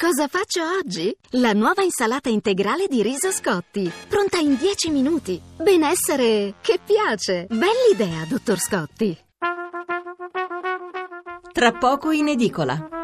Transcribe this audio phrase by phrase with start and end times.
[0.00, 1.14] Cosa faccio oggi?
[1.32, 5.38] La nuova insalata integrale di riso Scotti, pronta in 10 minuti.
[5.58, 7.46] Benessere che piace.
[7.50, 9.14] Bell'idea, dottor Scotti.
[11.52, 12.99] Tra poco in edicola.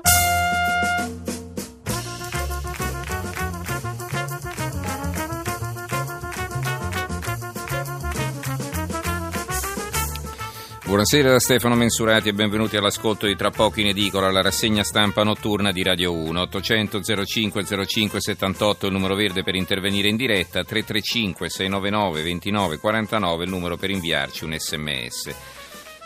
[10.87, 15.25] Buonasera da Stefano Mensurati e benvenuti all'ascolto di Tra poco in edicola, la rassegna stampa
[15.25, 16.41] notturna di Radio 1.
[16.43, 23.45] 800 05 05 78 il numero verde per intervenire in diretta, 335 699 29 49
[23.45, 25.35] il numero per inviarci un sms.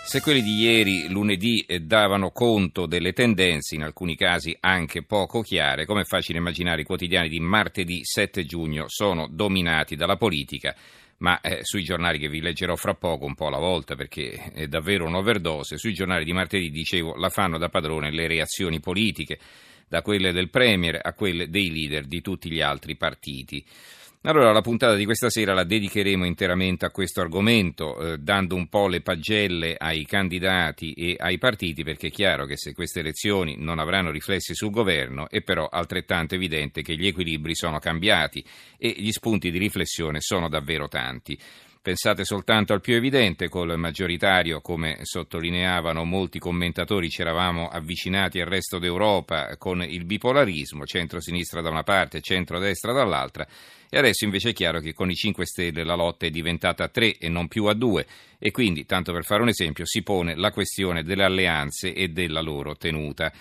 [0.02, 5.42] Se quelli di ieri, lunedì, eh, davano conto delle tendenze, in alcuni casi anche poco
[5.42, 10.74] chiare, come è facile immaginare i quotidiani di martedì 7 giugno sono dominati dalla politica
[11.20, 14.66] ma eh, sui giornali che vi leggerò fra poco, un po' alla volta perché è
[14.66, 19.38] davvero un'overdose, sui giornali di martedì dicevo la fanno da padrone le reazioni politiche,
[19.88, 23.64] da quelle del Premier a quelle dei leader di tutti gli altri partiti.
[24.24, 28.68] Allora, la puntata di questa sera la dedicheremo interamente a questo argomento, eh, dando un
[28.68, 33.56] po' le pagelle ai candidati e ai partiti, perché è chiaro che se queste elezioni
[33.56, 38.44] non avranno riflessi sul governo, è però altrettanto evidente che gli equilibri sono cambiati
[38.76, 41.38] e gli spunti di riflessione sono davvero tanti.
[41.82, 48.48] Pensate soltanto al più evidente, col maggioritario, come sottolineavano molti commentatori, ci eravamo avvicinati al
[48.48, 53.48] resto d'Europa con il bipolarismo, centro-sinistra da una parte centro-destra dall'altra,
[53.88, 56.88] e adesso invece è chiaro che con i 5 Stelle la lotta è diventata a
[56.88, 58.06] 3 e non più a 2
[58.38, 62.42] e quindi, tanto per fare un esempio, si pone la questione delle alleanze e della
[62.42, 63.32] loro tenuta.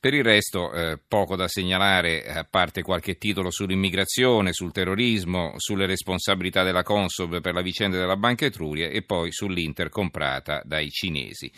[0.00, 5.86] Per il resto eh, poco da segnalare, a parte qualche titolo sull'immigrazione, sul terrorismo, sulle
[5.86, 11.50] responsabilità della Consob per la vicenda della Banca Etruria e poi sull'Inter comprata dai cinesi.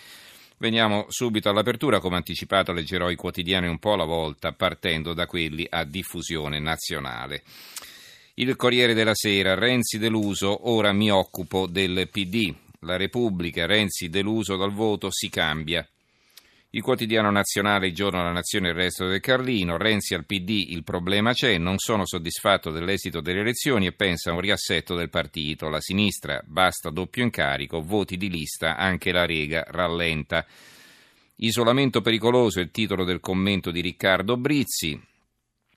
[0.56, 5.66] Veniamo subito all'apertura, come anticipato leggerò i quotidiani un po' alla volta, partendo da quelli
[5.68, 7.42] a diffusione nazionale.
[8.34, 12.54] Il Corriere della Sera, Renzi deluso, ora mi occupo del PD.
[12.80, 15.86] La Repubblica, Renzi deluso dal voto, si cambia.
[16.72, 20.66] Il quotidiano nazionale Il giorno la nazione e il resto del Carlino, Renzi al PD
[20.68, 25.10] il problema c'è, non sono soddisfatto dell'esito delle elezioni e pensa a un riassetto del
[25.10, 25.68] partito.
[25.68, 30.46] La sinistra basta doppio incarico, voti di lista, anche la Rega rallenta.
[31.38, 35.09] Isolamento pericoloso è il titolo del commento di Riccardo Brizzi.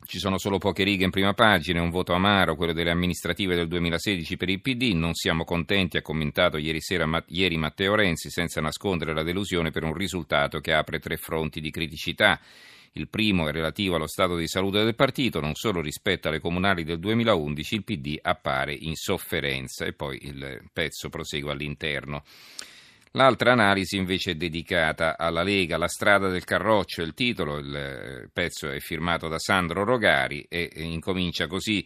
[0.05, 3.67] Ci sono solo poche righe in prima pagina, un voto amaro, quello delle amministrative del
[3.67, 4.91] 2016 per il PD.
[4.93, 9.83] Non siamo contenti, ha commentato ieri sera ieri Matteo Renzi, senza nascondere la delusione per
[9.83, 12.39] un risultato che apre tre fronti di criticità.
[12.93, 16.83] Il primo è relativo allo stato di salute del partito, non solo rispetto alle comunali
[16.83, 22.23] del 2011 il PD appare in sofferenza e poi il pezzo prosegue all'interno.
[23.15, 28.29] L'altra analisi invece è dedicata alla Lega, la strada del Carroccio, il titolo, il eh,
[28.33, 31.85] pezzo è firmato da Sandro Rogari e incomincia così.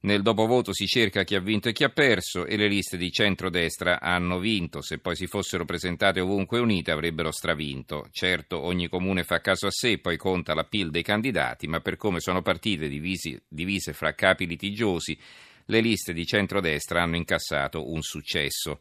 [0.00, 3.12] Nel dopovoto si cerca chi ha vinto e chi ha perso e le liste di
[3.12, 4.80] centrodestra hanno vinto.
[4.80, 8.08] Se poi si fossero presentate ovunque unite avrebbero stravinto.
[8.10, 11.98] Certo, ogni comune fa caso a sé, poi conta la PIL dei candidati, ma per
[11.98, 15.18] come sono partite divisi, divise fra capi litigiosi,
[15.66, 18.80] le liste di centrodestra hanno incassato un successo.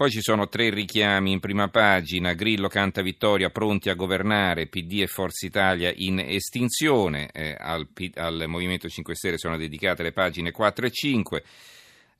[0.00, 5.02] Poi ci sono tre richiami in prima pagina, Grillo canta vittoria, pronti a governare, PD
[5.02, 10.52] e Forza Italia in estinzione, eh, al, al, Movimento 5 Stelle sono dedicate le pagine
[10.52, 11.42] 4 e 5.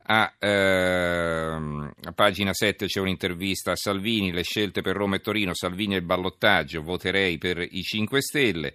[0.03, 5.55] A, ehm, a, pagina 7 c'è un'intervista a Salvini, le scelte per Roma e Torino,
[5.55, 8.75] Salvini e il ballottaggio, voterei per i 5 Stelle.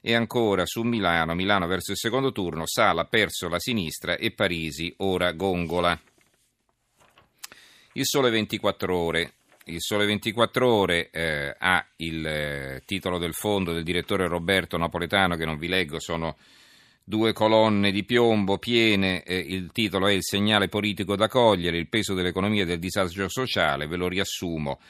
[0.00, 4.94] E ancora su Milano, Milano verso il secondo turno, Sala perso la sinistra e Parisi
[4.98, 5.98] ora gongola.
[7.96, 9.34] Il Sole 24 Ore.
[9.66, 15.36] Il Sole 24 Ore eh, ha il eh, titolo del fondo del direttore Roberto Napoletano,
[15.36, 16.36] che non vi leggo, sono
[17.04, 19.22] due colonne di piombo piene.
[19.22, 23.28] Eh, il titolo è Il segnale politico da cogliere, il peso dell'economia e del disagio
[23.28, 23.86] sociale.
[23.86, 24.80] Ve lo riassumo.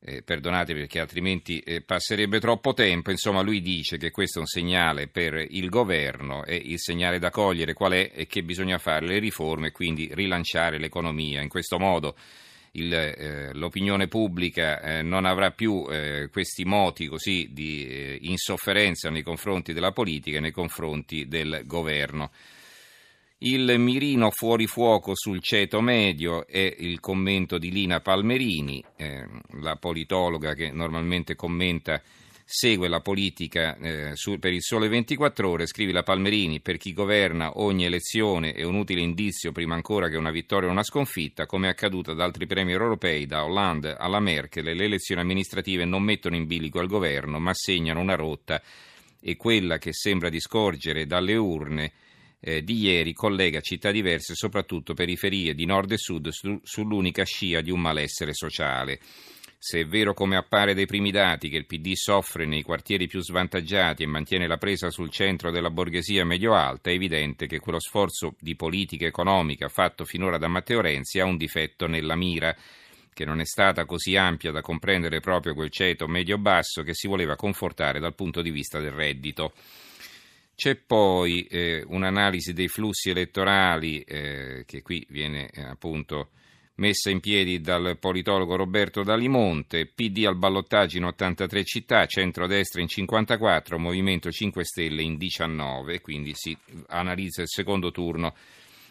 [0.00, 3.12] Eh, perdonate perché altrimenti eh, passerebbe troppo tempo.
[3.12, 7.30] Insomma, lui dice che questo è un segnale per il governo e il segnale da
[7.30, 8.10] cogliere qual è?
[8.10, 11.40] È che bisogna fare le riforme e quindi rilanciare l'economia.
[11.40, 12.16] In questo modo
[12.78, 19.10] il, eh, l'opinione pubblica eh, non avrà più eh, questi moti così di eh, insofferenza
[19.10, 22.30] nei confronti della politica e nei confronti del governo.
[23.40, 29.24] Il mirino fuori fuoco sul ceto medio è il commento di Lina Palmerini, eh,
[29.60, 32.02] la politologa che normalmente commenta
[32.50, 36.94] segue la politica eh, su, per il sole 24 ore, scrive la Palmerini, per chi
[36.94, 41.44] governa ogni elezione è un utile indizio prima ancora che una vittoria o una sconfitta,
[41.44, 46.02] come è accaduto ad altri premi europei, da Hollande alla Merkel, le elezioni amministrative non
[46.02, 48.62] mettono in bilico al governo, ma segnano una rotta
[49.20, 51.92] e quella che sembra discorgere dalle urne
[52.40, 57.60] eh, di ieri collega città diverse, soprattutto periferie di nord e sud, su, sull'unica scia
[57.60, 59.00] di un malessere sociale.
[59.60, 63.20] Se è vero come appare dai primi dati che il PD soffre nei quartieri più
[63.20, 68.36] svantaggiati e mantiene la presa sul centro della borghesia medio-alta, è evidente che quello sforzo
[68.38, 72.54] di politica economica fatto finora da Matteo Renzi ha un difetto nella mira,
[73.12, 77.34] che non è stata così ampia da comprendere proprio quel ceto medio-basso che si voleva
[77.34, 79.54] confortare dal punto di vista del reddito.
[80.54, 86.30] C'è poi eh, un'analisi dei flussi elettorali eh, che qui viene eh, appunto
[86.78, 92.88] messa in piedi dal politologo Roberto Dalimonte, PD al ballottaggio in 83 città, centrodestra in
[92.88, 96.56] 54, Movimento 5 Stelle in 19, quindi si
[96.88, 98.34] analizza il secondo turno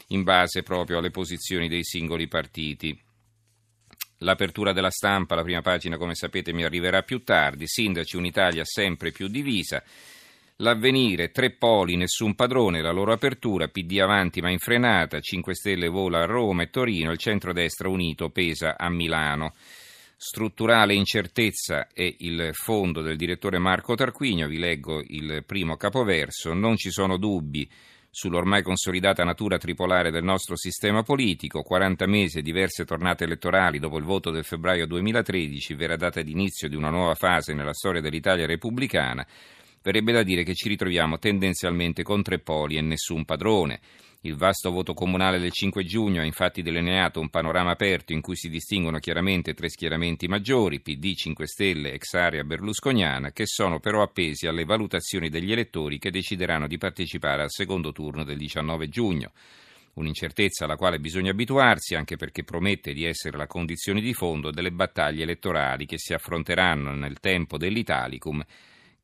[0.08, 2.98] in base proprio alle posizioni dei singoli partiti.
[4.22, 9.12] L'apertura della stampa, la prima pagina come sapete mi arriverà più tardi, sindaci un'Italia sempre
[9.12, 9.84] più divisa.
[10.62, 15.88] L'avvenire, tre poli, nessun padrone, la loro apertura, PD avanti ma in frenata, 5 Stelle
[15.88, 19.54] vola a Roma e Torino, il centrodestra unito pesa a Milano.
[20.16, 26.76] Strutturale incertezza è il fondo del direttore Marco Tarquinio, vi leggo il primo capoverso, non
[26.76, 27.70] ci sono dubbi
[28.10, 34.00] sull'ormai consolidata natura tripolare del nostro sistema politico, 40 mesi e diverse tornate elettorali dopo
[34.00, 38.48] il voto del febbraio 2013, vera data d'inizio di una nuova fase nella storia dell'Italia
[38.48, 39.24] repubblicana,
[39.88, 43.80] Verrebbe da dire che ci ritroviamo tendenzialmente con tre poli e nessun padrone.
[44.24, 48.36] Il vasto voto comunale del 5 giugno ha infatti delineato un panorama aperto in cui
[48.36, 54.02] si distinguono chiaramente tre schieramenti maggiori, PD 5 Stelle, ex area berlusconiana, che sono però
[54.02, 59.32] appesi alle valutazioni degli elettori che decideranno di partecipare al secondo turno del 19 giugno.
[59.94, 64.74] Un'incertezza alla quale bisogna abituarsi anche perché promette di essere la condizione di fondo delle
[64.74, 68.44] battaglie elettorali che si affronteranno nel tempo dell'Italicum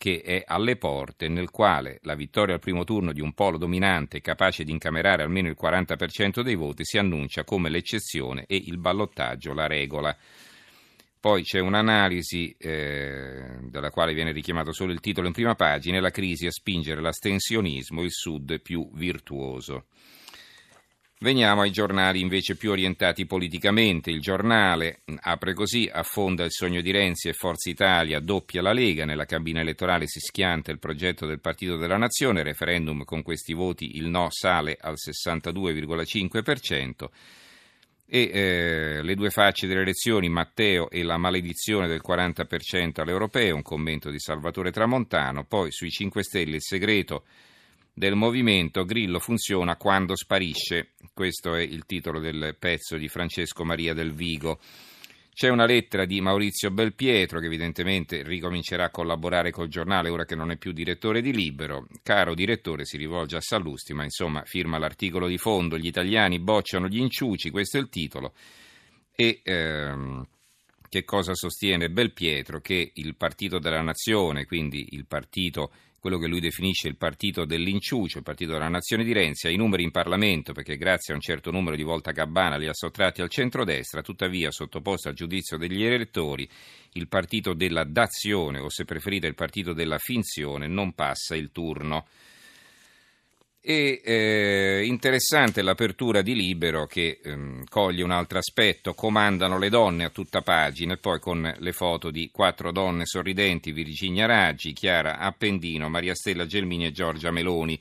[0.03, 4.19] che è alle porte, nel quale la vittoria al primo turno di un polo dominante
[4.19, 9.53] capace di incamerare almeno il 40% dei voti si annuncia come l'eccezione e il ballottaggio
[9.53, 10.13] la regola.
[11.21, 16.09] Poi c'è un'analisi eh, della quale viene richiamato solo il titolo in prima pagina, la
[16.09, 19.85] crisi a spingere l'astensionismo, il Sud più virtuoso.
[21.23, 24.11] Veniamo ai giornali invece più orientati politicamente.
[24.11, 29.05] Il giornale apre così, affonda il sogno di Renzi e Forza Italia, doppia la Lega,
[29.05, 33.95] nella cabina elettorale si schianta il progetto del Partito della Nazione, referendum con questi voti
[33.95, 37.05] il no sale al 62,5%
[38.05, 43.61] e eh, le due facce delle elezioni, Matteo e la maledizione del 40% all'europeo, un
[43.61, 47.23] commento di Salvatore Tramontano, poi sui 5 Stelle il segreto
[47.93, 50.93] del movimento Grillo funziona quando sparisce.
[51.13, 54.59] Questo è il titolo del pezzo di Francesco Maria del Vigo.
[55.31, 60.35] C'è una lettera di Maurizio Belpietro che evidentemente ricomincerà a collaborare col giornale ora che
[60.35, 61.87] non è più direttore di Libero.
[62.03, 65.77] Caro direttore, si rivolge a Sallusti, ma insomma firma l'articolo di fondo.
[65.77, 68.33] Gli italiani bocciano gli inciuci, questo è il titolo.
[69.15, 70.27] E ehm,
[70.87, 72.59] che cosa sostiene Belpietro?
[72.59, 75.71] Che il partito della nazione, quindi il partito
[76.03, 79.55] quello che lui definisce il partito dell'inciucio, il partito della nazione di Renzi, ha i
[79.55, 83.21] numeri in Parlamento perché grazie a un certo numero di volta Gabbana li ha sottratti
[83.21, 86.45] al centrodestra, tuttavia sottoposto al giudizio degli elettori
[86.95, 92.05] il partito della dazione o se preferite il partito della finzione non passa il turno.
[93.65, 100.03] E eh, interessante l'apertura di Libero che ehm, coglie un altro aspetto, comandano le donne
[100.03, 105.17] a tutta pagina e poi con le foto di quattro donne sorridenti, Virginia Raggi, Chiara
[105.17, 107.79] Appendino, Maria Stella Gelmini e Giorgia Meloni.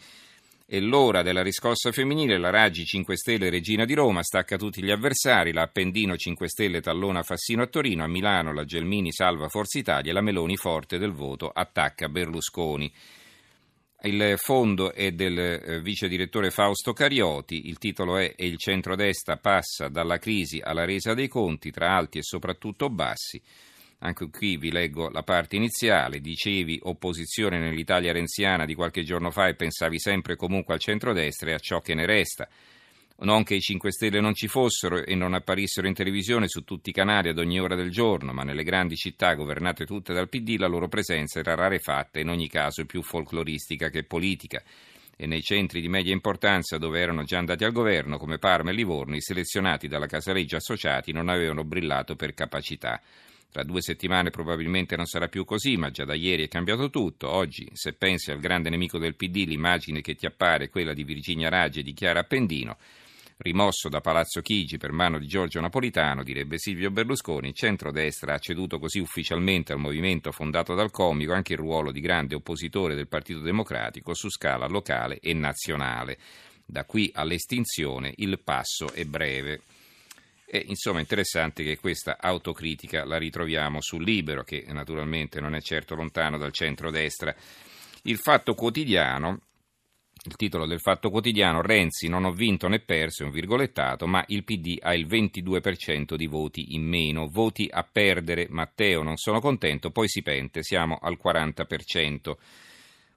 [0.65, 4.91] È l'ora della riscossa femminile, la Raggi 5 Stelle Regina di Roma stacca tutti gli
[4.93, 9.81] avversari, la Appendino 5 Stelle tallona Fassino a Torino, a Milano la Gelmini salva Forza
[9.81, 12.93] Italia e la Meloni forte del voto attacca Berlusconi.
[14.05, 19.37] Il fondo è del eh, vice direttore Fausto Carioti, il titolo è E il centrodestra
[19.37, 23.41] passa dalla crisi alla resa dei conti tra alti e soprattutto bassi.
[23.99, 29.47] Anche qui vi leggo la parte iniziale, dicevi opposizione nell'Italia renziana di qualche giorno fa
[29.47, 32.49] e pensavi sempre comunque al centrodestra e a ciò che ne resta.
[33.19, 36.91] Non che i 5 Stelle non ci fossero e non apparissero in televisione su tutti
[36.91, 40.57] i canali ad ogni ora del giorno, ma nelle grandi città governate tutte dal PD
[40.59, 44.63] la loro presenza era rarefatta e in ogni caso più folcloristica che politica.
[45.15, 48.75] E nei centri di media importanza dove erano già andati al governo, come Parma e
[48.75, 53.01] Livorno, i selezionati dalla Casaleggio associati non avevano brillato per capacità.
[53.53, 57.29] Tra due settimane probabilmente non sarà più così, ma già da ieri è cambiato tutto.
[57.29, 61.05] Oggi, se pensi al grande nemico del PD, l'immagine che ti appare è quella di
[61.05, 62.79] Virginia Raggi e di Chiara Appendino
[63.43, 68.39] Rimosso da Palazzo Chigi per mano di Giorgio Napolitano, direbbe Silvio Berlusconi, il centrodestra ha
[68.39, 73.09] ceduto così ufficialmente al movimento fondato dal comico anche il ruolo di grande oppositore del
[73.09, 76.19] Partito Democratico su scala locale e nazionale.
[76.65, 79.63] Da qui all'estinzione il passo è breve.
[80.55, 85.63] E insomma è interessante che questa autocritica la ritroviamo sul Libero, che naturalmente non è
[85.63, 87.35] certo lontano dal centro-destra.
[88.03, 89.41] Il Fatto Quotidiano,
[90.27, 94.23] il titolo del Fatto Quotidiano, Renzi non ho vinto né perso, è un virgolettato, ma
[94.27, 99.41] il PD ha il 22% di voti in meno, voti a perdere, Matteo non sono
[99.41, 102.37] contento, poi si pente, siamo al 40%.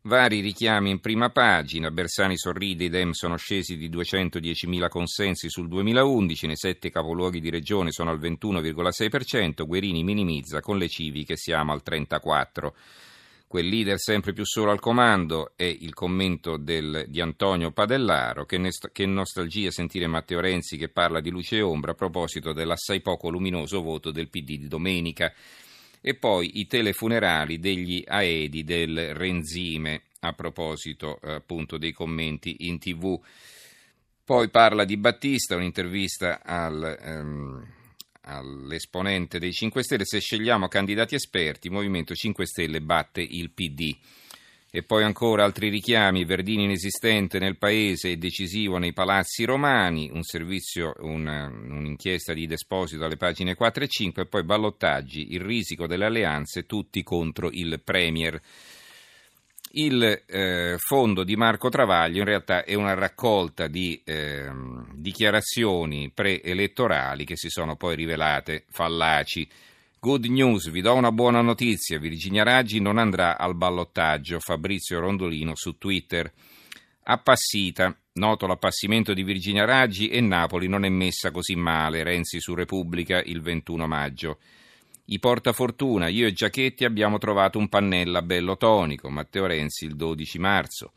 [0.08, 5.68] Vari richiami in prima pagina, Bersani sorride, i Dem sono scesi di 210.000 consensi sul
[5.68, 11.72] 2011, nei sette capoluoghi di regione sono al 21,6%, Guerini minimizza, con le civiche siamo
[11.72, 12.72] al 34%.
[13.48, 18.60] Quel leader sempre più solo al comando è il commento del, di Antonio Padellaro, che,
[18.60, 23.02] nest- che nostalgia sentire Matteo Renzi che parla di luce e ombra a proposito dell'assai
[23.02, 25.34] poco luminoso voto del PD di domenica
[26.08, 32.78] e poi i telefunerali degli Aedi del Renzime a proposito eh, appunto dei commenti in
[32.78, 33.20] tv.
[34.24, 37.68] Poi parla di Battista, un'intervista al, ehm,
[38.22, 43.98] all'esponente dei 5 Stelle, se scegliamo candidati esperti, il Movimento 5 Stelle batte il PD.
[44.76, 50.22] E poi ancora altri richiami, Verdini inesistente nel paese e decisivo nei palazzi romani, un
[50.22, 55.88] servizio, una, un'inchiesta di Desposito alle pagine 4 e 5 e poi ballottaggi, il risico
[55.88, 58.38] delle alleanze, tutti contro il Premier.
[59.72, 64.52] Il eh, fondo di Marco Travaglio in realtà è una raccolta di eh,
[64.92, 69.48] dichiarazioni preelettorali che si sono poi rivelate fallaci.
[70.06, 75.54] Good news, vi do una buona notizia, Virginia Raggi non andrà al ballottaggio, Fabrizio Rondolino
[75.56, 76.32] su Twitter.
[77.06, 82.54] Appassita, noto l'appassimento di Virginia Raggi e Napoli non è messa così male, Renzi su
[82.54, 84.38] Repubblica il 21 maggio.
[85.06, 90.38] I portafortuna, io e Giachetti abbiamo trovato un pannella bello tonico, Matteo Renzi il 12
[90.38, 90.92] marzo.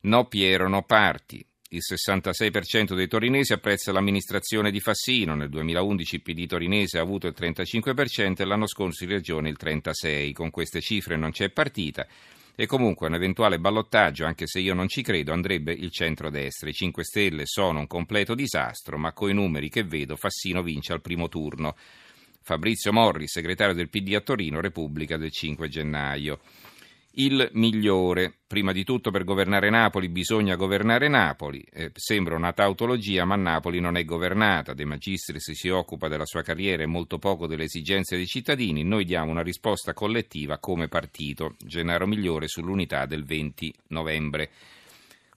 [0.00, 1.42] No Piero, no parti.
[1.72, 7.28] Il 66% dei torinesi apprezza l'amministrazione di Fassino, nel 2011 il PD torinese ha avuto
[7.28, 10.32] il 35% e l'anno scorso in regione il 36%.
[10.32, 12.04] Con queste cifre non c'è partita
[12.56, 16.68] e comunque un eventuale ballottaggio, anche se io non ci credo, andrebbe il centro-destra.
[16.68, 21.00] I 5 Stelle sono un completo disastro, ma coi numeri che vedo Fassino vince al
[21.00, 21.76] primo turno.
[22.42, 26.40] Fabrizio Morri, segretario del PD a Torino, Repubblica del 5 gennaio
[27.14, 28.34] il migliore.
[28.46, 31.64] Prima di tutto per governare Napoli bisogna governare Napoli.
[31.72, 34.74] Eh, sembra una tautologia, ma Napoli non è governata.
[34.74, 38.82] De Magistris si occupa della sua carriera e molto poco delle esigenze dei cittadini.
[38.82, 41.54] Noi diamo una risposta collettiva come partito.
[41.58, 44.50] Gennaro Migliore sull'unità del 20 novembre.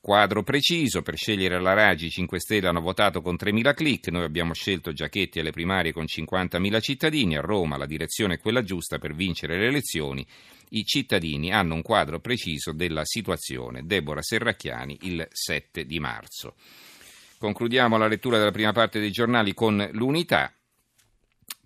[0.05, 4.53] Quadro preciso, per scegliere la Raggi 5 Stelle hanno votato con 3.000 click, noi abbiamo
[4.53, 9.15] scelto Giachetti alle primarie con 50.000 cittadini, a Roma la direzione è quella giusta per
[9.15, 10.27] vincere le elezioni,
[10.71, 13.85] i cittadini hanno un quadro preciso della situazione.
[13.85, 16.55] Deborah Serracchiani il 7 di marzo.
[17.37, 20.53] Concludiamo la lettura della prima parte dei giornali con l'unità.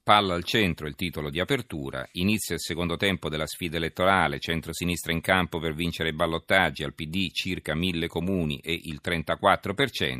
[0.08, 2.08] Palla al centro, il titolo di apertura.
[2.14, 6.94] Inizia il secondo tempo della sfida elettorale, centro-sinistra in campo per vincere i ballottaggi, al
[6.94, 10.20] PD circa mille comuni e il 34%.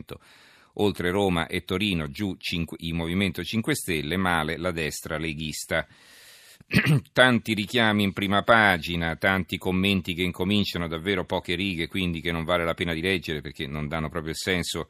[0.74, 2.36] Oltre Roma e Torino, giù
[2.80, 5.88] il Movimento 5 Stelle, male la destra leghista.
[7.14, 12.44] tanti richiami in prima pagina, tanti commenti che incominciano davvero poche righe, quindi che non
[12.44, 14.90] vale la pena di leggere perché non danno proprio il senso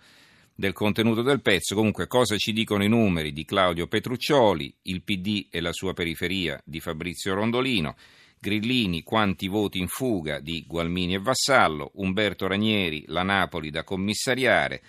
[0.58, 1.76] del contenuto del pezzo.
[1.76, 6.60] Comunque, cosa ci dicono i numeri di Claudio Petruccioli, il PD e la sua periferia
[6.66, 7.96] di Fabrizio Rondolino,
[8.40, 14.82] Grillini, quanti voti in fuga di Gualmini e Vassallo, Umberto Ranieri, la Napoli da commissariare.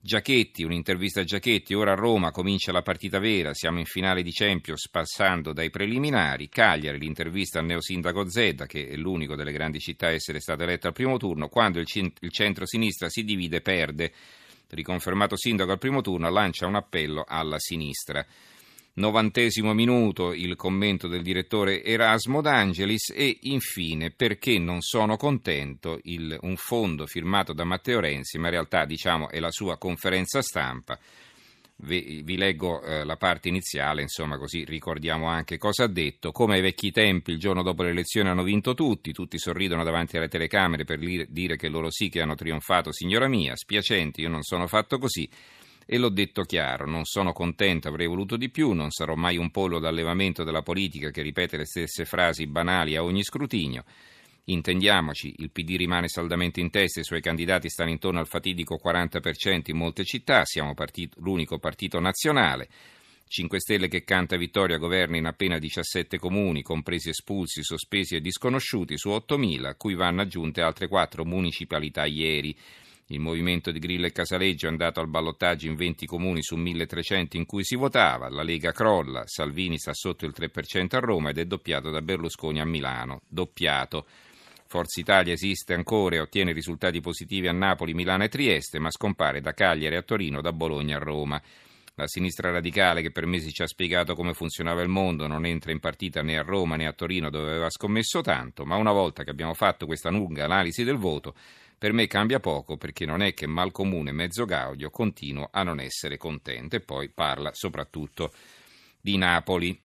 [0.00, 4.32] Giachetti, un'intervista a Giachetti, ora a Roma comincia la partita vera, siamo in finale di
[4.32, 10.08] Champions passando dai preliminari, Cagliari, l'intervista al neosindaco Zedda, che è l'unico delle grandi città
[10.08, 14.12] a essere stato eletto al primo turno, quando il, centro-sinistra si divide perde
[14.72, 18.24] riconfermato sindaco al primo turno, lancia un appello alla sinistra.
[18.94, 26.36] Novantesimo minuto il commento del direttore Erasmo D'Angelis e infine perché non sono contento il,
[26.42, 30.98] un fondo firmato da Matteo Renzi, ma in realtà diciamo è la sua conferenza stampa
[31.76, 36.30] vi, vi leggo eh, la parte iniziale, insomma, così ricordiamo anche cosa ha detto.
[36.32, 40.16] Come ai vecchi tempi, il giorno dopo le elezioni hanno vinto tutti, tutti sorridono davanti
[40.16, 44.28] alle telecamere per li, dire che loro sì che hanno trionfato, signora mia, spiacenti, io
[44.28, 45.28] non sono fatto così.
[45.84, 49.50] E l'ho detto chiaro, non sono contento, avrei voluto di più, non sarò mai un
[49.50, 53.84] pollo d'allevamento della politica che ripete le stesse frasi banali a ogni scrutinio.
[54.44, 59.70] Intendiamoci, il PD rimane saldamente in testa, i suoi candidati stanno intorno al fatidico 40%
[59.70, 62.68] in molte città, siamo partito, l'unico partito nazionale.
[63.28, 68.98] 5 Stelle che canta vittoria governa in appena 17 comuni, compresi espulsi, sospesi e disconosciuti
[68.98, 72.54] su 8.000, a cui vanno aggiunte altre 4 municipalità ieri.
[73.06, 77.36] Il movimento di Grillo e Casaleggio è andato al ballottaggio in 20 comuni su 1300
[77.36, 81.38] in cui si votava, la Lega crolla, Salvini sta sotto il 3% a Roma ed
[81.38, 83.22] è doppiato da Berlusconi a Milano.
[83.28, 84.06] Doppiato.
[84.72, 89.42] Forza Italia esiste ancora e ottiene risultati positivi a Napoli, Milano e Trieste, ma scompare
[89.42, 91.38] da Cagliari a Torino, da Bologna a Roma.
[91.96, 95.72] La sinistra radicale, che per mesi ci ha spiegato come funzionava il mondo, non entra
[95.72, 99.24] in partita né a Roma né a Torino dove aveva scommesso tanto, ma una volta
[99.24, 101.34] che abbiamo fatto questa lunga analisi del voto,
[101.76, 105.80] per me cambia poco perché non è che mal comune mezzo gaudio continuo a non
[105.80, 108.32] essere contento e poi parla soprattutto
[108.98, 109.78] di Napoli.